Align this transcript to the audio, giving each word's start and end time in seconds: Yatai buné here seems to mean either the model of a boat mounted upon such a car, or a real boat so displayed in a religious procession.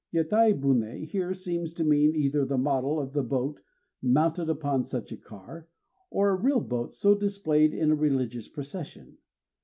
Yatai 0.11 0.51
buné 0.59 1.07
here 1.07 1.31
seems 1.31 1.75
to 1.75 1.83
mean 1.83 2.15
either 2.15 2.43
the 2.43 2.57
model 2.57 2.99
of 2.99 3.15
a 3.15 3.21
boat 3.21 3.61
mounted 4.01 4.49
upon 4.49 4.83
such 4.83 5.11
a 5.11 5.15
car, 5.15 5.67
or 6.09 6.31
a 6.31 6.35
real 6.41 6.59
boat 6.59 6.91
so 6.91 7.13
displayed 7.13 7.71
in 7.71 7.91
a 7.91 7.95
religious 7.95 8.47
procession. 8.47 9.19